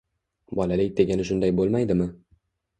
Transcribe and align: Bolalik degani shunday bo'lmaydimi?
Bolalik 0.59 0.95
degani 1.01 1.29
shunday 1.31 1.55
bo'lmaydimi? 1.63 2.11